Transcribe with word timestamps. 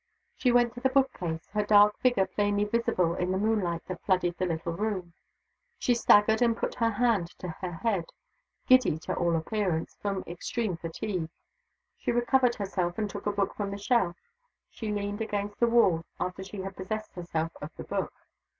She 0.33 0.51
went 0.51 0.73
to 0.73 0.79
the 0.79 0.89
book 0.89 1.13
case 1.13 1.47
her 1.49 1.61
dark 1.63 1.95
figure 1.99 2.25
plainly 2.25 2.63
visible 2.63 3.13
in 3.13 3.29
the 3.31 3.37
moonlight 3.37 3.83
that 3.85 4.01
flooded 4.01 4.35
the 4.39 4.47
little 4.47 4.73
room. 4.73 5.13
She 5.77 5.93
staggered 5.93 6.41
and 6.41 6.57
put 6.57 6.73
her 6.73 6.89
hand 6.89 7.27
to 7.37 7.47
her 7.49 7.71
head; 7.73 8.05
giddy, 8.65 8.97
to 8.97 9.13
all 9.13 9.35
appearance, 9.35 9.95
from 10.01 10.23
extreme 10.25 10.75
fatigue. 10.75 11.29
She 11.99 12.11
recovered 12.11 12.55
herself, 12.55 12.97
and 12.97 13.07
took 13.07 13.27
a 13.27 13.31
book 13.31 13.53
from 13.53 13.69
the 13.69 13.77
shelf. 13.77 14.15
She 14.71 14.91
leaned 14.91 15.21
against 15.21 15.59
the 15.59 15.67
wall 15.67 16.03
after 16.19 16.43
she 16.43 16.61
had 16.61 16.75
possessed 16.77 17.13
herself 17.13 17.51
of 17.61 17.69
the 17.77 17.83
book. 17.83 18.11